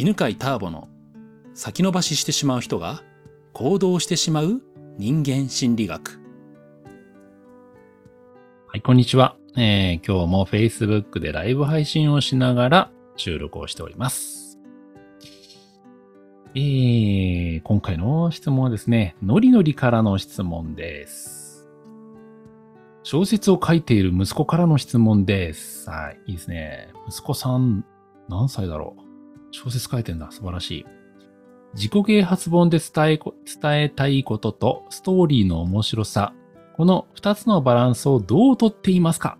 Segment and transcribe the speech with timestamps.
[0.00, 0.88] 犬飼ターボの
[1.52, 3.02] 先延ばししてしまう人が
[3.52, 4.62] 行動してしまう
[4.96, 6.18] 人間心理学。
[8.66, 9.36] はい、こんにちは。
[9.58, 14.58] えー、今日も Facebook でライブ配信をしながら収録をしております。
[16.54, 21.68] えー、今回の質問はですね、のりのりからの質問です。
[23.02, 25.90] 小説を書いている息子からの質問です。
[25.90, 26.88] はい、いいですね。
[27.06, 27.84] 息子さん、
[28.30, 29.09] 何歳だろう？
[29.50, 30.30] 小説書いてんだ。
[30.30, 30.86] 素晴らしい。
[31.74, 33.20] 自己啓発本で伝え、
[33.60, 36.34] 伝えたいこととストーリーの面白さ。
[36.76, 39.38] この二つのバランスをどうとっていますか？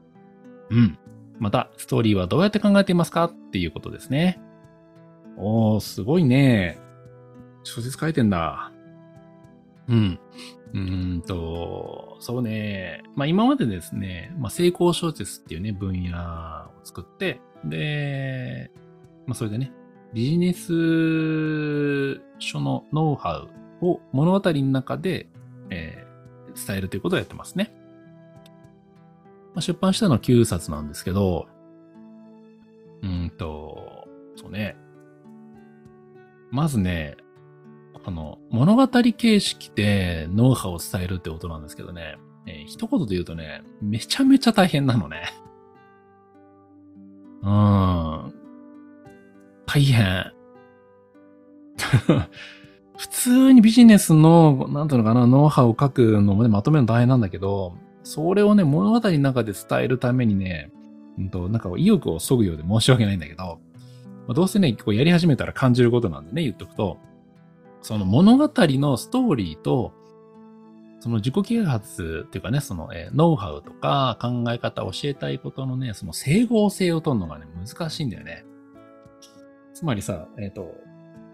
[0.70, 0.98] うん。
[1.38, 3.24] また、ストーリーはどうやって考えていますか？
[3.24, 4.40] っていうことですね。
[5.38, 6.78] おー、すごいね。
[7.62, 8.70] 小説書いてんだ。
[9.88, 10.20] うん。
[10.74, 13.02] うーんと、そうね。
[13.16, 18.70] まあ今までですね、まあ成功小説っていうね、分野を作って、で、
[19.26, 19.72] まあそれでね、
[20.12, 23.48] ビジネス書のノウハ
[23.82, 25.28] ウを物語の中で、
[25.70, 27.72] えー、伝えるということをやってますね。
[29.54, 31.46] まあ、出版したのは9冊なんですけど、
[33.02, 34.76] うんと、そうね。
[36.50, 37.16] まずね、
[38.04, 45.32] あの、物語形式でノウハウを伝えるってことなんですけどね、えー、一言で言うとね、めちゃめちゃ大変なのね。
[47.42, 48.29] うん。
[49.72, 50.32] 大変。
[52.98, 60.72] 普通にビジネスの、なんていうのかな、ノウハウを書くのもね、まとめるの大変なんだけど、それをね、物語の中で伝えるためにね、
[61.18, 63.60] うんと、なんか意欲を削ぐようで申し訳ないんだけど、
[64.26, 66.98] まあ、どうせね、こうやり始めたら感じることなんでね、言っとくと、
[67.80, 69.92] その物語のストーリーと、
[70.98, 78.44] その自己啓発っていうかね、その、えー、ノウハウとか考え方、教えたいことのね、その整合性を取るのがね、難しいんだよね。
[79.80, 80.74] つまりさ、えっ、ー、と、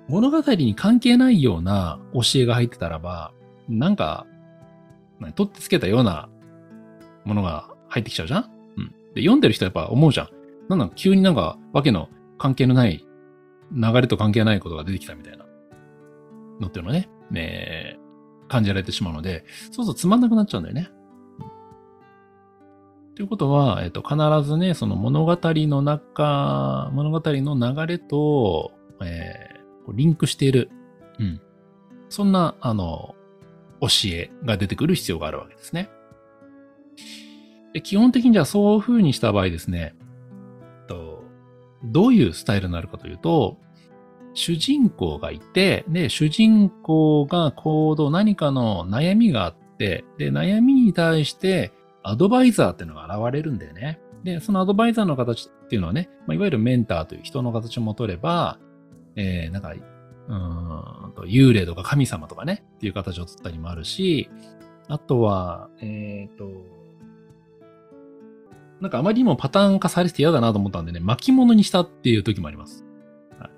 [0.06, 3.32] 物語に関係ないような教えが入ってたらば、
[3.68, 4.24] なんか、
[5.34, 6.28] 取ってつけたような
[7.24, 8.50] ものが入ってきちゃうじゃん？
[8.76, 8.94] うん。
[9.14, 10.28] で、読んでる人はやっぱ思うじゃん。
[10.68, 12.08] なんだ、急になんか、わけの
[12.38, 13.04] 関係のない、
[13.72, 15.44] 流れと関係ないことが出てきたみたいな
[16.60, 17.98] のっていうのね、ね
[18.46, 20.88] 感じられてしまうので、そうそうつまんなくなっちゃうんだよね。
[23.16, 24.16] ということは、えっと、必
[24.46, 28.72] ずね、その物語の中、物語の流れと、
[29.02, 30.70] えー、リンクしている。
[31.18, 31.40] うん。
[32.10, 33.14] そんな、あの、
[33.80, 35.88] 教えが出てくる必要があるわけですね。
[37.72, 39.94] で基本的にじゃあそういう風にした場合ですね、
[40.86, 41.22] と
[41.84, 43.58] どういうスタイルになるかというと、
[44.34, 51.72] 主人公がいて、で、主人公が行動、何かの悩みがあって、で、悩みに対して
[52.08, 54.00] アドバイザーっていうのが現れるんだよね。
[54.22, 58.58] で、そのアドバイザーの形っていうのはね、まあ、いわゆるメンターという人の形もとれば、
[59.16, 59.74] えー、なんか、
[60.28, 60.34] う
[61.08, 64.30] んと、幽霊とか神様とかね、っていう形を取ったりもあるし、
[64.88, 66.48] あとは、えっ、ー、と、
[68.80, 72.84] なんかあまりにもパターン化されて嫌だなと思ったんでね、巻物にしたっていう時もあります。
[73.38, 73.50] は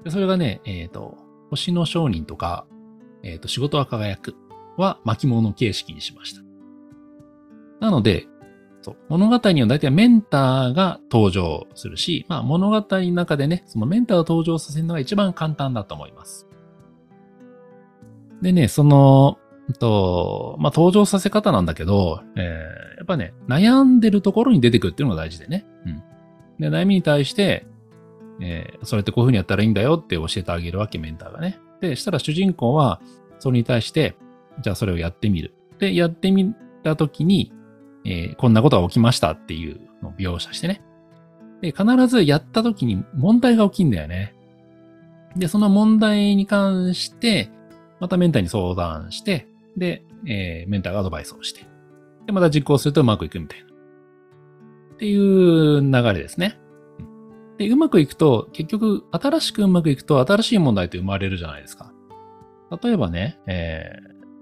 [0.00, 1.16] い、でそれがね、えっ、ー、と、
[1.50, 2.66] 星の商人とか、
[3.22, 4.34] えっ、ー、と、仕事は輝く
[4.76, 6.45] は巻物形式にしました。
[7.80, 8.26] なので、
[8.82, 16.46] そう物語には大体メンターが登場するし、まあ物語の中でね、そのメンターを登場させるのが一番簡単だと思います。
[18.42, 19.38] でね、その、
[19.80, 22.42] と、まあ登場させ方なんだけど、えー、
[22.98, 25.66] やっぱね、悩んでるところに出てくるっていうのが大事でね。
[25.84, 26.02] うん。
[26.58, 27.66] で、悩みに対して、
[28.40, 31.58] えー、それってこういう風にやったらいいんだよって教えてあげるわけ、メンターがね。
[31.80, 33.00] で、したら主人公は、
[33.38, 34.16] それに対して、
[34.62, 35.54] じゃあそれをやってみる。
[35.78, 37.52] で、やってみたときに、
[38.06, 40.80] えー、こんなことが起きましたっていうのを描写してね。
[41.60, 44.34] で、必ずやった時に問題が起きんだよね。
[45.36, 47.50] で、その問題に関して、
[47.98, 51.66] またメンターに相談して、で、えー、メンターがアドバイスをして、
[52.26, 53.66] で、また実行するとうまくいくみたいな。
[53.66, 56.58] っていう流れですね。
[57.58, 61.92] で、うまくいくと、結局、新しくうまくいくと、新しい問題って生まれるじゃないですか。
[62.82, 63.92] 例えばね、え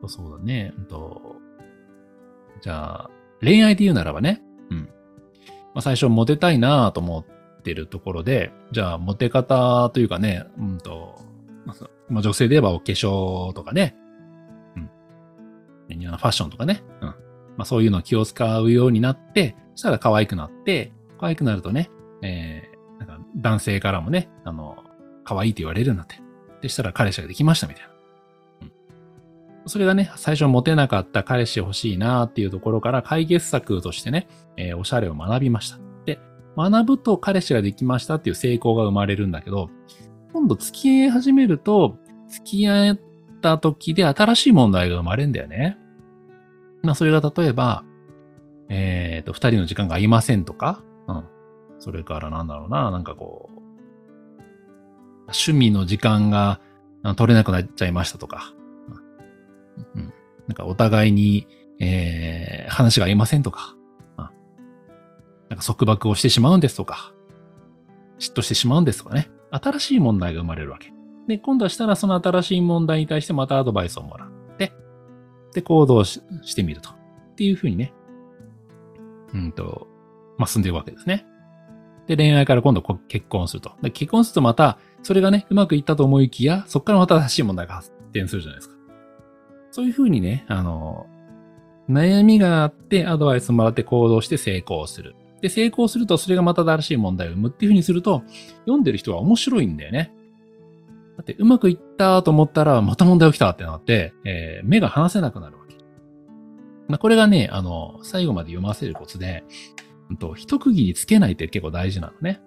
[0.03, 1.37] ー、そうだね、うんと、
[2.61, 3.11] じゃあ、
[3.45, 4.79] 恋愛で言うならばね、うん。
[4.79, 4.87] ま
[5.77, 11.21] あ、最初モテたいなと思ってるところで、じゃあモテ方というかね、うんと、
[12.09, 13.97] まあ、女性で言えばお化粧とかね、
[14.77, 14.91] うん。
[15.99, 17.09] ファッションとかね、うん。
[17.09, 17.15] ま
[17.59, 21.91] あ、そういうのを気を使うようになって、そしたら可愛くなって、可愛くなるとね、
[22.23, 24.77] えー、なんか男性からもね、あの、
[25.25, 26.23] 可愛いって言われるようになって。
[26.61, 27.94] でしたら彼氏ができましたみたいな。
[29.67, 35.79] それがね、最初モテなかった彼氏欲しいなっていうところから解決策としてね、えー、おしゃれを学びました。
[36.05, 36.21] で、
[36.57, 39.71] 学ぶと彼氏ができましたっていう成功が生まれるんだけど、
[40.33, 41.97] 今度付き合い始めると、
[42.29, 43.01] 付き合っ
[43.41, 45.79] た時で新しい問題が生まれるんだよね。
[46.83, 47.85] まあ、それが例えば、
[48.69, 51.25] えっ、ー、と、二人の時間が合いませんとか、うん。
[51.79, 53.61] それからなんだろうな、なんかこう、
[55.27, 56.61] 趣味の時間が
[57.17, 58.53] 取れなくなっちゃいましたとか、
[59.95, 60.13] うん。
[60.49, 61.47] なんかお互いに、
[61.81, 63.75] えー、話が合いませんとか、
[64.19, 64.25] うん。
[65.51, 67.13] なんか束縛をしてしまうんですとか、
[68.19, 69.31] 嫉妬してしまうんですとかね。
[69.51, 70.93] 新しい問題が生まれるわけ。
[71.29, 74.73] で、今度はしたらその新しい問題に対してまたアドバイスをもらって、
[75.55, 76.91] で、行動ししてみると。
[76.91, 76.95] っ
[77.37, 77.93] ていうふうにね、
[79.33, 79.89] うんと、
[80.39, 81.27] まあ、進んでいくわけですね。
[82.07, 83.73] で、恋愛から今度結婚すると。
[83.83, 88.74] で結婚するとまた、それがね、うまくいったと思いきや、そこからまた新しい問題が発展するじゃないですか。
[89.75, 91.09] そういうふうにね、あの、
[91.91, 95.17] 悩みがあってアドバイスもらって行動して成功する。
[95.41, 98.23] で、成功するとそれがまた新しい問題を生むっていうふうにすると、
[98.67, 100.13] 読んでる人は面白いんだよね。
[101.17, 105.75] だってうまくいったと思ったらまた問題起きたってなって、えー、目が離せなくなるわけ。
[106.87, 109.43] まあ、これがね、あの、最後まで読ませるコツで、
[110.09, 112.41] うんと、一区切りつけないって結構大事なのね。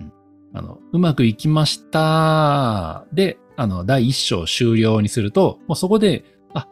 [0.00, 0.12] うん。
[0.52, 3.06] あの、うまくいきました。
[3.14, 6.24] で、あの、第一章終了にすると、もうそこで
[6.54, 6.68] あ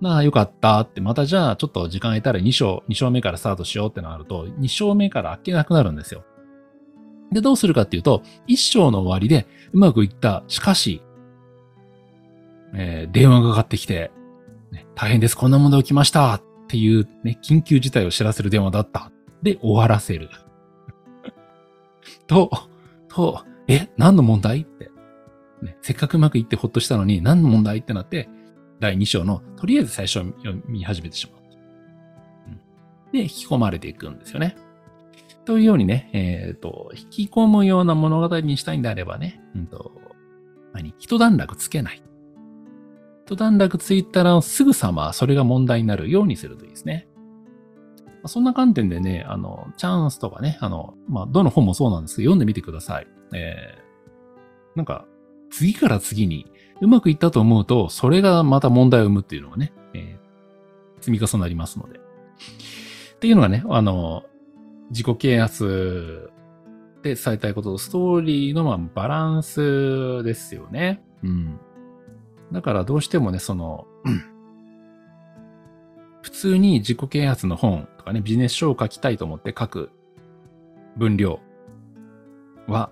[0.00, 6.24] なあ、よかったって、またじゃあちょっと時間空いたら2章、2章目からスタートしようってなると、2章目から開けなくなるんですよ。
[7.32, 10.44] で、どうするかっていうと、1章の終わりでうまくいった。
[10.48, 11.02] しかし、
[12.74, 14.10] えー、電話がかかってきて、
[14.70, 15.36] ね、大変です。
[15.36, 19.10] こんな問題起きましたっていうね、緊急事態を知らせる電話だった。
[19.42, 20.28] で、終わらせる。
[22.26, 22.50] と、
[23.08, 24.62] と、え、何の問題？
[24.62, 24.90] って、
[25.64, 25.76] ね。
[25.82, 28.28] せっかくうまくいってほっとしたのに、何の問題ってなって、
[28.80, 31.42] 第2章の、とりあえず最初読み始めてしまう。
[33.12, 34.56] で、引き込まれていくんですよね。
[35.44, 39.92] というようにね、えっ、ー、と、引き込むような物語にしたいんであればね、うんと、
[40.72, 42.02] 何一段落つけない。
[43.26, 47.08] 一段落ついたらすぐさまそれが問題になるようにするといいですね。
[48.26, 53.06] そんな観点でね、あの、チャンスとかね、あの、まあ、どの本もそうなんですけど、読んでみてください。
[53.34, 55.06] えー、なんか、
[55.52, 56.50] 次から次に
[56.80, 61.98] うまくいったと思うと、それがまた問題を生むっていうのがね、えー、積み重なりますので。
[61.98, 64.24] っていうのがね、あの、
[64.90, 66.30] 自己啓発
[67.02, 71.04] で伝えたいことと、ストーリーのまあバランスですよね。
[71.22, 71.60] うん。
[72.50, 73.86] だからどうしてもね、その、
[76.22, 79.90] 普通に自己啓発の本とかね、ビジネス書を書きたいと思って書く
[80.96, 81.40] 分量
[82.66, 82.90] は、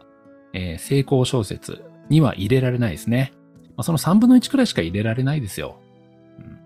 [0.52, 3.32] えー、成功小説には入れられないですね。
[3.76, 5.80] まあ、その3分の1くらいしか入れられないですよ。
[6.38, 6.58] うん、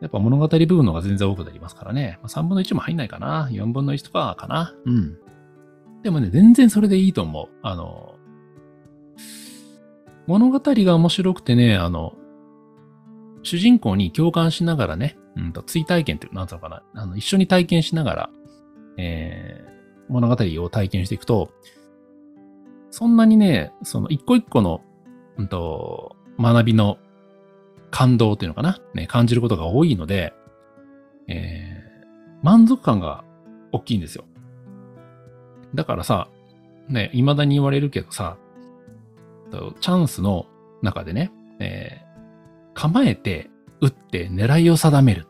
[0.00, 2.18] やっぱ物語部分の方が全然多くなりますからね。
[2.22, 3.48] まあ、3分の1も入んないかな。
[3.50, 4.74] 4分の1とかかな。
[4.86, 5.18] うん。
[6.02, 7.48] でもね、全然それでいいと思う。
[7.62, 8.14] あの、
[10.26, 12.14] 物語が面白くてね、あの、
[13.42, 18.30] 主人公に共感しながらね、うんと、追体験っていう、なんつうのかな、あの、一緒に体験しながら、
[18.98, 21.50] えー、物語を体験していくと、
[22.92, 24.82] そんなにね、その一個一個の
[25.36, 26.98] うんと、学びの
[27.90, 30.32] 感動っていうのかな、ね、感じることが多いので、
[31.28, 32.06] えー、
[32.42, 33.24] 満足感が
[33.70, 34.24] 大きいんですよ。
[35.74, 36.28] だからさ、
[36.88, 38.36] ね、未だに言われるけどさ、
[39.80, 40.46] チャンスの
[40.80, 43.50] 中でね、えー、構えて、
[43.80, 45.26] 打って狙いを定める。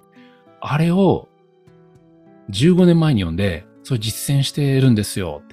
[0.61, 1.29] あれを
[2.51, 5.52] 15年前に読んで、それ実践してるんですよっ。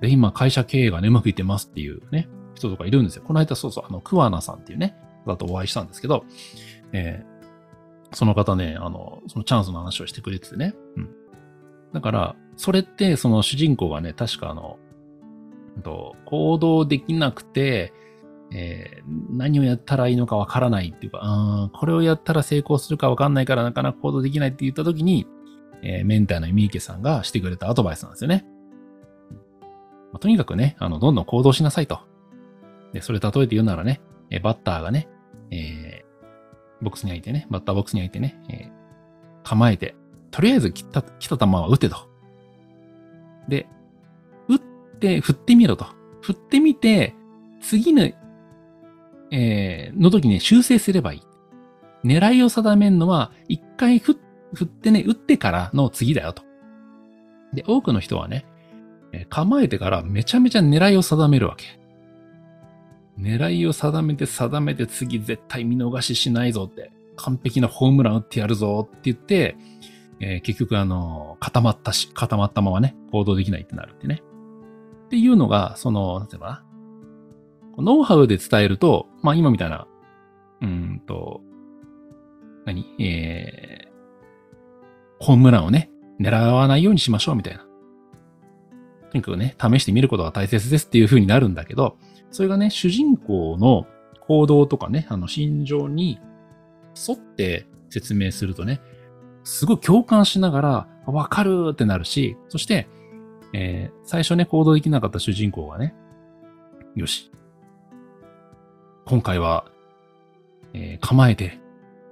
[0.00, 3.24] で、今会社経営がね、うまくいってますっていうね、人とかいるんですよ。
[3.24, 6.24] この間そうそう、あの、桑名さんっていうね、だとお会いしたんですけど、
[6.92, 10.74] えー、その方ね、あの、そのチャンスの話をしてくれててね。
[10.96, 11.10] うん。
[11.92, 14.78] だから、それってその主人公がね、確かあの、
[15.82, 17.92] と行動できなくて、
[18.52, 25.26] えー、何をやったらいいのかわからないっていうか、あこれをやったら成功するかわかんないからなかなか行動できないって言った時に、
[25.82, 28.46] えー、メンターの三池さんがしてくれたアドバイスなんですよね。
[30.18, 32.00] とにかくね、あの、どんどん行動しなさいと。
[32.92, 35.08] で、それ例えて言うならね、えバッターがね、
[35.50, 39.94] えー、ボックスに入ってね、バッターボックスに入ってね、えー、構えて、
[40.30, 41.96] とりあえず来た、来た球は打てと。
[43.48, 43.66] で、
[44.48, 44.58] 打っ
[44.98, 45.86] て振ってみろと。
[46.20, 47.14] 振ってみて、
[47.60, 48.08] 次の、
[49.30, 51.22] えー、の時に修正すればいい。
[52.04, 56.42] 狙いを定めるのは、一回振ってね、打ってからの次だよと。
[57.52, 58.46] で、多くの人はね、
[59.30, 61.78] 構えてからめちゃめちゃ狙いを定めるわけ。
[63.18, 69.56] 狙いを定めて定めて次絶対見逃ししないぞって、完璧なホームラン打ってやるぞって言って、
[70.20, 74.22] えー、結局あの、固まったし、固まったままね、行動できないってなるってね。
[75.06, 76.64] っていうのが、その、なんていうか
[77.76, 77.82] な。
[77.82, 79.86] ノウハウで伝えると、まあ今みたいな、
[80.60, 81.40] うんと、
[82.66, 82.84] 何？
[83.00, 87.64] えー、ホームランをね、狙わないようにしましょうみたいな。
[89.10, 91.96] とにかくね、試してみることが大切ですっていう風になるんだけど、
[92.30, 93.86] それがね、主人公の
[94.20, 96.20] 行動とかね、あの、心情に
[97.08, 98.80] 沿って説明するとね、
[99.44, 102.86] すごい共感しながら、わかるってなるし、そして、
[103.54, 105.94] えー、最初ね、行動できなかった主人公がね、
[106.94, 107.30] よし。
[109.06, 109.64] 今回は、
[110.74, 111.58] えー、構えて、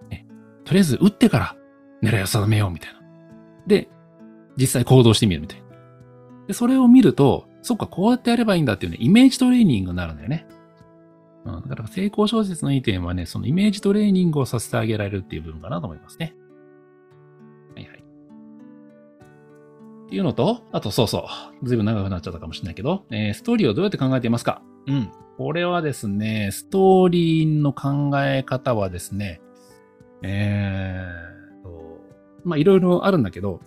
[0.09, 0.27] ね、
[0.65, 1.57] とりあえず撃ってから
[2.03, 3.01] 狙いを定めようみたいな。
[3.67, 3.91] で、
[4.57, 5.66] 実際行動してみるみたいな。
[6.47, 10.47] で、それを見ると、そっか、こうやってやればいいんだっていうね、イメージトレーニングになるんだよね。
[11.45, 16.35] うん、だから成功小説のいい点はね、そのイメージトレーニングをさせてあげられるっていう部分かなと思いますね。
[17.75, 17.99] はいはい。
[20.07, 21.27] っていうのと、あとそうそ
[21.63, 24.63] う、ずいぶん長くなっちゃったかもしれないけど、えー、ストーリーをどうやって考えていますか？
[24.87, 25.11] うん。
[25.37, 29.41] これはですね、ストーリーの考え方はですね、
[30.23, 32.01] えーと、
[32.45, 33.61] まあいろいろあるんだけど、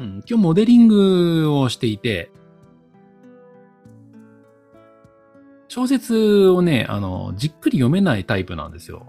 [0.00, 2.30] 今日モデリングをしていて、
[5.68, 9.06] 小説をね、あの、じっくり読めないタイプなんですよ。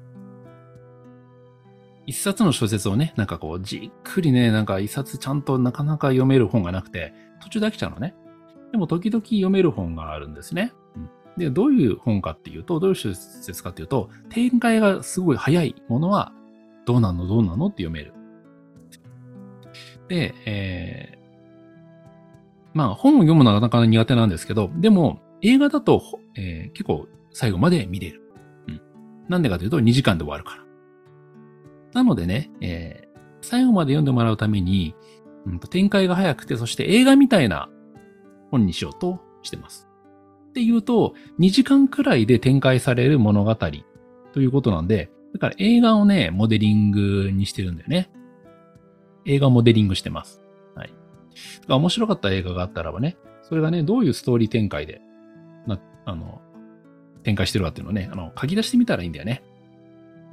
[2.06, 8.14] 一冊の小説をね、なんかこう、じっくりね、なんか一冊ちゃんとなかなか読める本がなくて、途中で飽きちゃうのね。
[8.72, 10.72] でも時々読める本があるんですね。
[10.96, 16.32] うん、で、どういう本かっていうと、どういう小説かっていうと、展開がすごい早いものは、
[16.86, 18.14] どうなのどうなのって読める。
[20.12, 21.18] で、えー、
[22.74, 26.04] まあ本を読むのはなかなか苦手なんですけど、でも映画だと、
[26.36, 28.22] えー、結構最後まで見れる。
[28.68, 28.82] うん。
[29.30, 30.64] なんでかというと2時間で終わるから。
[31.94, 34.96] なのでね、えー、最後まで読んでもらうために、
[35.46, 37.70] うん、展開が早くて、そして映画みたいな
[38.50, 39.88] 本にしようとしてます。
[40.50, 48.12] っていうと、2時間くらいで展開される物語ということなんで、だから映画をね、モデリングにしてるんだよね。
[49.26, 50.42] 映画モデリングしてます。
[50.76, 50.94] はい。
[51.68, 55.02] 面白かった映画があったらばね、それがね、どういうストーリー展開で、
[55.68, 56.42] な、あの、
[57.24, 59.44] 展開してるかっていうのをね、あの、書き出してみたらいいんだよね。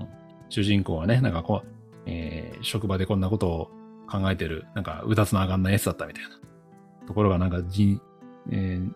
[0.01, 0.09] うん、
[0.49, 1.69] 主人公はね、なんかこう、
[2.07, 3.71] えー、職場でこんなことを
[4.11, 6.31] 考えてる、なんか、うだつなあがんなやつだったみたいな。
[7.07, 8.01] ところがなんか、人、
[8.51, 8.91] えー、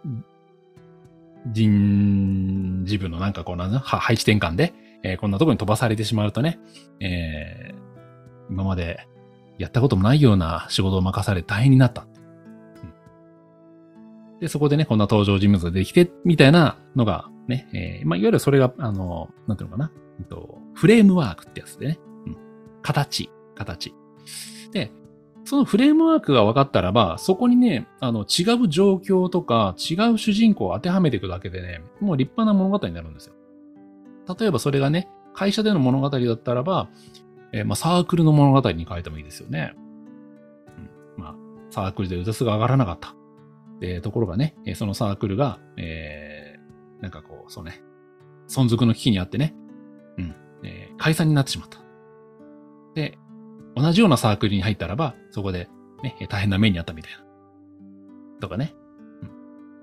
[1.46, 6.60] 人事部のなんかこうなん配置転換で、えー、こんなとこに飛ばされてしまうとね、
[7.00, 9.06] えー、今まで
[9.62, 12.06] やったこともないような仕事を任され大変になった。
[14.40, 22.36] で、そこでね、こんな登場人物ができて、みたいなのがね、えー、まあ、いわゆるそれが、あの、なんていうのかな、えっと、フレームワークってやつでね、うん、
[22.82, 23.94] 形、形。
[24.72, 24.90] で、
[25.44, 33.34] そのフレームワークが分かったらば、そこにね、あの、違う状況とか、違う主人公を当てはめていくだけでね、もう立派な物語になるんですよ。
[34.38, 36.88] 例えばそれがね、会社での物語だったらば、
[37.52, 39.74] えー、まあ、サークルの物語に変えてもいいですよね。
[41.16, 41.34] うん、まあ、
[41.70, 43.14] サークルでうつすが上がらなかった。
[43.80, 47.82] で、ところがね、そのサークルが、えー、なんかこう、そうね、
[48.48, 49.54] 存続の危機にあってね、
[50.18, 51.78] うん、えー、解散になってしまった。
[52.94, 53.18] で、
[53.74, 55.68] 同じようなサークルに入ったらば、そこで、
[56.02, 57.18] ね、大変な目にあったみたいな。
[58.40, 58.74] とかね。
[59.22, 59.28] うん、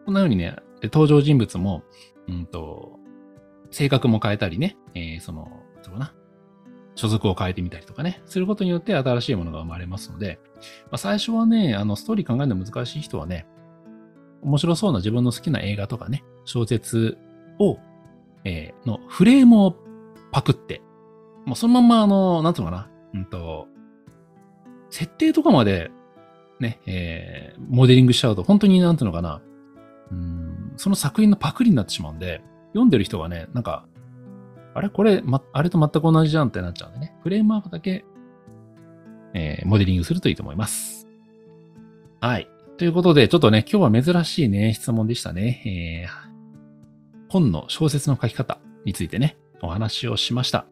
[0.05, 1.83] こんなようにね、登場人物も、
[2.27, 2.99] うんと、
[3.71, 5.49] 性格も変えたりね、えー、その、
[5.83, 6.13] どうかな、
[6.99, 10.37] 所属を変えてみたりとかね、することによって新しいものが生まれますので、
[10.85, 13.47] まあ、最初はね、あの、ストーリー考えるの難しい人はね、
[14.41, 17.17] 面白そうな自分の好きな映画とかね、小説
[17.57, 17.79] を、
[18.43, 19.75] えー、のフレームを
[20.33, 20.81] パクって、
[21.45, 23.67] もうそのまんまあの、なんつうのかな、うんと、
[24.89, 25.91] 設定とかまで、
[26.59, 29.41] ね、えー、モデリングしちゃうと、本当になんていうのかな、
[30.11, 32.41] うん、その作品のパクリになってしまうんで、
[32.71, 33.85] 読んでる人がね、なんか、
[34.79, 34.89] あれ？
[34.89, 37.15] これ、ま、あれと全く同じじゃんってなっちゃうんでね。
[37.21, 38.05] フレームワークだけ、
[39.33, 41.07] えー、モデリングするといいと思います。
[42.21, 42.49] はい。
[42.77, 46.07] ということで、ちょっとね、今日は珍しいね、質問でしたね。
[46.07, 50.65] えー、本の小説の書き方についてね、お話をしました。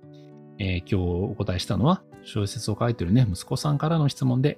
[0.58, 0.96] えー、今日
[1.32, 4.58] お答えしたのは、小説を書いてるね、息子さんからの質問で、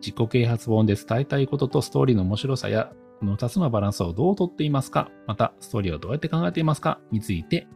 [0.00, 5.10] 自己啓発本で伝えたいこととストーリーの面白さや、この二つのバランスをどうとっていますか？
[5.26, 7.00] また、ストーリーをどうやって考えていますか？
[7.10, 7.66] について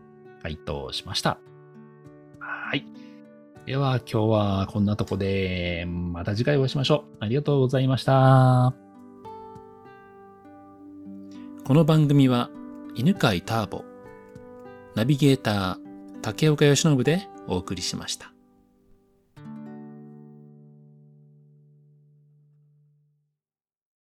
[0.42, 1.38] 回答しました。
[2.38, 2.84] はい。
[3.66, 7.16] では今日はこんなとこで、また次回お会いしましょう。
[7.20, 8.74] ありがとうございました。
[11.64, 12.50] この番組は
[12.96, 13.84] 犬飼ターボ、
[14.94, 18.29] ナビゲーター竹岡由伸でお送りしました。